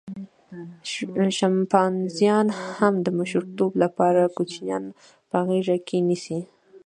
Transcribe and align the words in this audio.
شامپانزیان 1.37 2.47
هم 2.77 2.93
د 3.05 3.07
مشرتوب 3.19 3.71
لپاره 3.83 4.33
کوچنیان 4.35 4.83
په 5.29 5.37
غېږه 5.47 5.77
کې 5.87 5.97
نیسي. 6.07 6.39